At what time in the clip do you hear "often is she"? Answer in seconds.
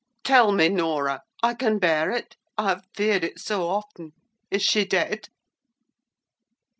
3.67-4.83